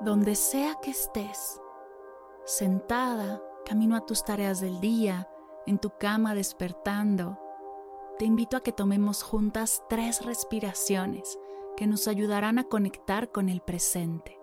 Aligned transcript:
Donde 0.00 0.34
sea 0.34 0.76
que 0.82 0.90
estés, 0.90 1.60
sentada, 2.44 3.42
camino 3.64 3.96
a 3.96 4.06
tus 4.06 4.24
tareas 4.24 4.60
del 4.60 4.80
día, 4.80 5.28
en 5.66 5.78
tu 5.78 5.90
cama 5.98 6.34
despertando, 6.34 7.38
te 8.18 8.24
invito 8.24 8.56
a 8.56 8.62
que 8.62 8.72
tomemos 8.72 9.22
juntas 9.22 9.82
tres 9.88 10.24
respiraciones 10.24 11.38
que 11.76 11.86
nos 11.86 12.08
ayudarán 12.08 12.58
a 12.58 12.64
conectar 12.64 13.30
con 13.30 13.50
el 13.50 13.60
presente. 13.60 14.40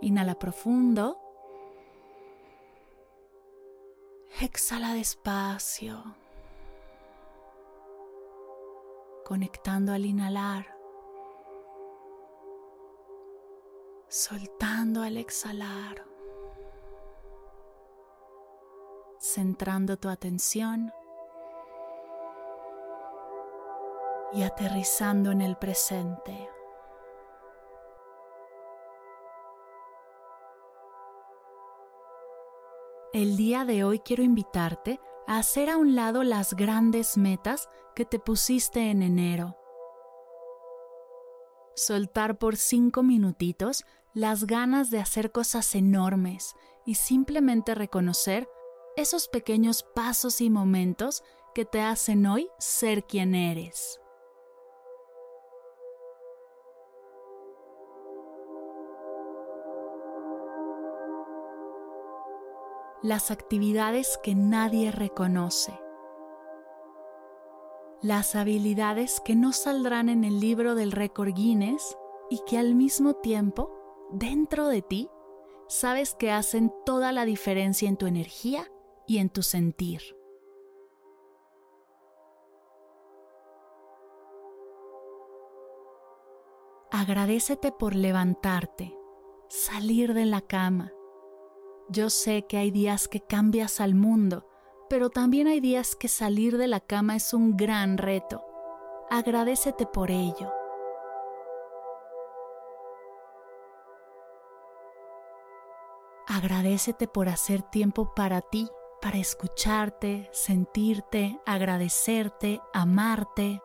Inhala 0.00 0.38
profundo. 0.38 1.18
Exhala 4.40 4.94
despacio. 4.94 6.00
Conectando 9.24 9.92
al 9.92 10.06
inhalar. 10.06 10.77
Soltando 14.08 15.02
al 15.02 15.18
exhalar, 15.18 16.02
centrando 19.20 19.98
tu 19.98 20.08
atención 20.08 20.90
y 24.32 24.44
aterrizando 24.44 25.30
en 25.30 25.42
el 25.42 25.56
presente. 25.56 26.48
El 33.12 33.36
día 33.36 33.66
de 33.66 33.84
hoy 33.84 33.98
quiero 33.98 34.22
invitarte 34.22 35.00
a 35.26 35.36
hacer 35.38 35.68
a 35.68 35.76
un 35.76 35.94
lado 35.94 36.22
las 36.22 36.54
grandes 36.54 37.18
metas 37.18 37.68
que 37.94 38.06
te 38.06 38.18
pusiste 38.18 38.90
en 38.90 39.02
enero. 39.02 39.57
Soltar 41.78 42.38
por 42.38 42.56
cinco 42.56 43.04
minutitos 43.04 43.84
las 44.12 44.48
ganas 44.48 44.90
de 44.90 44.98
hacer 44.98 45.30
cosas 45.30 45.76
enormes 45.76 46.56
y 46.84 46.96
simplemente 46.96 47.72
reconocer 47.76 48.48
esos 48.96 49.28
pequeños 49.28 49.84
pasos 49.94 50.40
y 50.40 50.50
momentos 50.50 51.22
que 51.54 51.64
te 51.64 51.80
hacen 51.80 52.26
hoy 52.26 52.48
ser 52.58 53.04
quien 53.04 53.36
eres. 53.36 54.00
Las 63.04 63.30
actividades 63.30 64.18
que 64.24 64.34
nadie 64.34 64.90
reconoce. 64.90 65.87
Las 68.02 68.36
habilidades 68.36 69.20
que 69.24 69.34
no 69.34 69.52
saldrán 69.52 70.08
en 70.08 70.22
el 70.22 70.38
libro 70.38 70.76
del 70.76 70.92
récord 70.92 71.34
Guinness 71.34 71.96
y 72.30 72.40
que 72.46 72.56
al 72.56 72.76
mismo 72.76 73.14
tiempo 73.14 73.72
dentro 74.12 74.68
de 74.68 74.82
ti, 74.82 75.10
sabes 75.66 76.14
que 76.14 76.30
hacen 76.30 76.72
toda 76.86 77.10
la 77.10 77.24
diferencia 77.24 77.88
en 77.88 77.96
tu 77.96 78.06
energía 78.06 78.70
y 79.06 79.18
en 79.18 79.30
tu 79.30 79.42
sentir. 79.42 80.00
Agradecete 86.90 87.72
por 87.72 87.94
levantarte, 87.94 88.96
salir 89.48 90.14
de 90.14 90.24
la 90.24 90.40
cama. 90.40 90.92
Yo 91.90 92.10
sé 92.10 92.46
que 92.46 92.58
hay 92.58 92.70
días 92.70 93.08
que 93.08 93.20
cambias 93.20 93.80
al 93.80 93.94
mundo, 93.94 94.46
pero 94.88 95.10
también 95.10 95.46
hay 95.46 95.60
días 95.60 95.96
que 95.96 96.08
salir 96.08 96.56
de 96.56 96.68
la 96.68 96.80
cama 96.80 97.16
es 97.16 97.34
un 97.34 97.56
gran 97.56 97.98
reto. 97.98 98.44
Agradecete 99.10 99.86
por 99.86 100.10
ello. 100.10 100.52
Agradecete 106.26 107.08
por 107.08 107.28
hacer 107.28 107.62
tiempo 107.62 108.14
para 108.14 108.42
ti, 108.42 108.68
para 109.00 109.16
escucharte, 109.16 110.28
sentirte, 110.32 111.40
agradecerte, 111.46 112.60
amarte. 112.74 113.60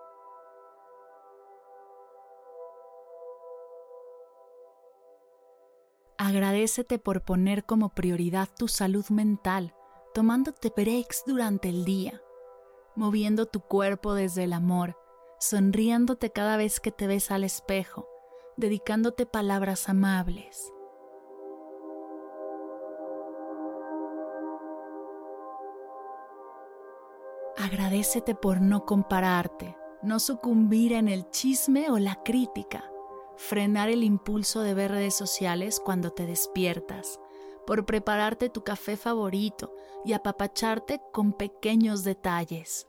Agradecete 6.17 7.00
por 7.00 7.22
poner 7.22 7.66
como 7.66 7.89
prioridad 7.89 8.47
tu 8.57 8.69
salud 8.69 9.06
mental, 9.09 9.75
tomándote 10.13 10.72
breaks 10.75 11.24
durante 11.25 11.69
el 11.69 11.85
día, 11.85 12.22
moviendo 12.96 13.47
tu 13.47 13.62
cuerpo 13.62 14.13
desde 14.13 14.44
el 14.44 14.53
amor, 14.53 14.96
sonriéndote 15.40 16.31
cada 16.31 16.56
vez 16.56 16.79
que 16.79 16.91
te 16.91 17.07
ves 17.07 17.31
al 17.31 17.44
espejo, 17.44 18.07
dedicándote 18.56 19.25
palabras 19.25 19.90
amables. 19.90 20.72
Agradecete 27.57 28.35
por 28.35 28.62
no 28.62 28.85
compararte, 28.85 29.75
no 30.01 30.19
sucumbir 30.19 30.94
en 30.94 31.07
el 31.07 31.30
chisme 31.30 31.90
o 31.90 31.97
la 31.97 32.22
crítica, 32.24 32.91
frenar 33.38 33.90
el 33.90 34.03
impulso 34.03 34.62
de 34.62 34.74
ver 34.74 34.91
redes 34.91 35.16
sociales 35.16 35.80
cuando 35.80 36.12
te 36.12 36.25
despiertas, 36.25 37.19
por 37.66 37.85
prepararte 37.85 38.50
tu 38.50 38.63
café 38.63 38.97
favorito 38.97 39.74
y 40.06 40.13
apapacharte 40.13 41.01
con 41.12 41.34
pequeños 41.34 42.03
detalles. 42.03 42.88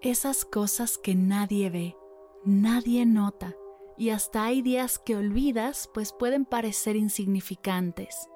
Esas 0.00 0.44
cosas 0.44 0.96
que 0.96 1.16
nadie 1.16 1.70
ve, 1.70 1.96
nadie 2.44 3.04
nota 3.04 3.56
y 3.96 4.10
hasta 4.10 4.44
hay 4.44 4.62
días 4.62 5.00
que 5.00 5.16
olvidas 5.16 5.90
pues 5.92 6.12
pueden 6.12 6.44
parecer 6.44 6.94
insignificantes, 6.94 8.28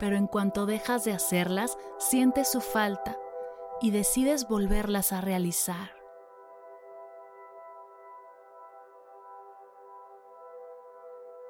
pero 0.00 0.16
en 0.16 0.26
cuanto 0.26 0.66
dejas 0.66 1.04
de 1.04 1.12
hacerlas, 1.12 1.78
sientes 1.98 2.50
su 2.50 2.60
falta 2.60 3.16
y 3.80 3.92
decides 3.92 4.48
volverlas 4.48 5.12
a 5.12 5.20
realizar. 5.20 5.95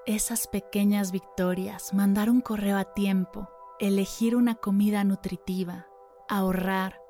Esas 0.06 0.46
pequeñas 0.46 1.10
victorias, 1.10 1.92
mandar 1.92 2.30
un 2.30 2.40
correo 2.40 2.76
a 2.78 2.84
tiempo, 2.94 3.48
elegir 3.80 4.36
una 4.36 4.54
comida 4.54 5.02
nutritiva, 5.02 5.88
ahorrar, 6.28 7.00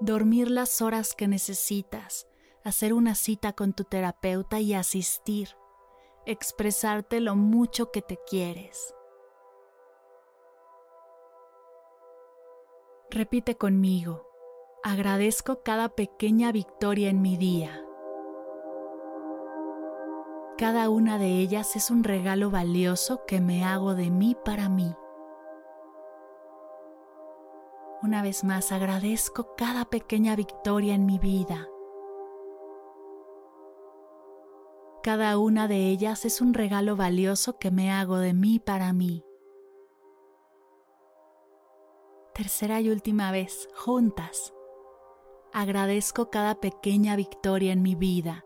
dormir 0.00 0.50
las 0.50 0.82
horas 0.82 1.14
que 1.14 1.28
necesitas, 1.28 2.26
hacer 2.64 2.92
una 2.92 3.14
cita 3.14 3.52
con 3.52 3.72
tu 3.72 3.84
terapeuta 3.84 4.58
y 4.58 4.74
asistir, 4.74 5.50
expresarte 6.26 7.20
lo 7.20 7.36
mucho 7.36 7.92
que 7.92 8.02
te 8.02 8.18
quieres. 8.28 8.96
Repite 13.10 13.56
conmigo, 13.56 14.26
agradezco 14.82 15.62
cada 15.62 15.88
pequeña 15.90 16.50
victoria 16.50 17.10
en 17.10 17.22
mi 17.22 17.36
día. 17.36 17.84
Cada 20.60 20.90
una 20.90 21.16
de 21.16 21.38
ellas 21.38 21.74
es 21.74 21.90
un 21.90 22.04
regalo 22.04 22.50
valioso 22.50 23.24
que 23.24 23.40
me 23.40 23.64
hago 23.64 23.94
de 23.94 24.10
mí 24.10 24.36
para 24.44 24.68
mí. 24.68 24.94
Una 28.02 28.20
vez 28.20 28.44
más 28.44 28.70
agradezco 28.70 29.54
cada 29.56 29.86
pequeña 29.86 30.36
victoria 30.36 30.94
en 30.94 31.06
mi 31.06 31.18
vida. 31.18 31.66
Cada 35.02 35.38
una 35.38 35.66
de 35.66 35.88
ellas 35.88 36.26
es 36.26 36.42
un 36.42 36.52
regalo 36.52 36.94
valioso 36.94 37.58
que 37.58 37.70
me 37.70 37.90
hago 37.90 38.18
de 38.18 38.34
mí 38.34 38.58
para 38.58 38.92
mí. 38.92 39.24
Tercera 42.34 42.82
y 42.82 42.90
última 42.90 43.32
vez, 43.32 43.66
juntas. 43.74 44.52
Agradezco 45.54 46.28
cada 46.28 46.60
pequeña 46.60 47.16
victoria 47.16 47.72
en 47.72 47.80
mi 47.80 47.94
vida. 47.94 48.44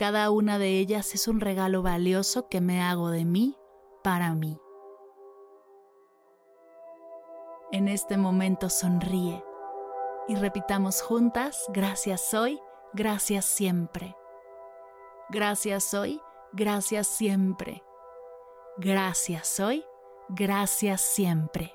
Cada 0.00 0.30
una 0.30 0.58
de 0.58 0.78
ellas 0.78 1.14
es 1.14 1.28
un 1.28 1.40
regalo 1.40 1.82
valioso 1.82 2.48
que 2.48 2.62
me 2.62 2.80
hago 2.80 3.10
de 3.10 3.26
mí 3.26 3.58
para 4.02 4.32
mí. 4.32 4.58
En 7.70 7.86
este 7.86 8.16
momento 8.16 8.70
sonríe 8.70 9.44
y 10.26 10.36
repitamos 10.36 11.02
juntas, 11.02 11.66
gracias 11.68 12.32
hoy, 12.32 12.58
gracias 12.94 13.44
siempre. 13.44 14.16
Gracias 15.28 15.92
hoy, 15.92 16.18
gracias 16.54 17.06
siempre. 17.06 17.82
Gracias 18.78 19.60
hoy, 19.60 19.84
gracias 20.30 21.02
siempre. 21.02 21.74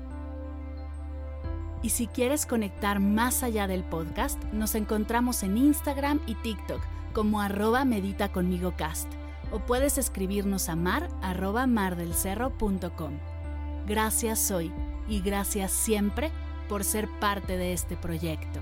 Y 1.83 1.89
si 1.89 2.07
quieres 2.07 2.45
conectar 2.45 2.99
más 2.99 3.43
allá 3.43 3.67
del 3.67 3.83
podcast, 3.83 4.41
nos 4.53 4.75
encontramos 4.75 5.43
en 5.43 5.57
Instagram 5.57 6.19
y 6.27 6.35
TikTok 6.35 6.81
como 7.13 7.41
arroba 7.41 7.85
medita 7.85 8.31
conmigo 8.31 8.73
cast 8.77 9.11
o 9.51 9.59
puedes 9.59 9.97
escribirnos 9.97 10.69
a 10.69 10.75
mar 10.75 11.09
arroba 11.21 11.67
mardelcerro.com. 11.67 13.13
Gracias 13.85 14.51
hoy 14.51 14.71
y 15.07 15.21
gracias 15.21 15.71
siempre 15.71 16.31
por 16.69 16.83
ser 16.83 17.09
parte 17.19 17.57
de 17.57 17.73
este 17.73 17.97
proyecto. 17.97 18.61